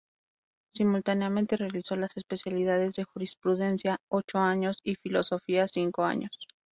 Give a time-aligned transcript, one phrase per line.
[0.75, 6.47] Simultáneamente realizó las especialidades de Jurisprudencia, ocho años y Filosofía, cinco años.